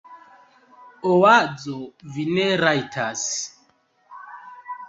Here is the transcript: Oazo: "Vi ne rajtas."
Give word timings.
Oazo: 1.09 1.75
"Vi 2.15 2.25
ne 2.31 2.49
rajtas." 2.65 3.29